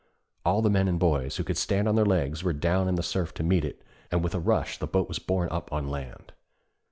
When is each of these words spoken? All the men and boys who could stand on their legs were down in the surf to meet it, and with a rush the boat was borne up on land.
All 0.43 0.63
the 0.63 0.69
men 0.71 0.87
and 0.87 0.97
boys 0.97 1.35
who 1.37 1.43
could 1.43 1.57
stand 1.59 1.87
on 1.87 1.93
their 1.93 2.07
legs 2.07 2.43
were 2.43 2.53
down 2.53 2.87
in 2.89 2.95
the 2.95 3.03
surf 3.03 3.35
to 3.35 3.43
meet 3.43 3.63
it, 3.63 3.83
and 4.09 4.23
with 4.23 4.33
a 4.33 4.39
rush 4.39 4.79
the 4.79 4.87
boat 4.87 5.07
was 5.07 5.19
borne 5.19 5.49
up 5.51 5.71
on 5.71 5.89
land. 5.89 6.33